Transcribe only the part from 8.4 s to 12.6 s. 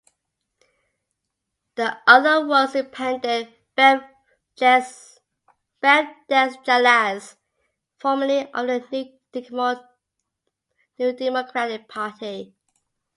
of the New Democratic Party.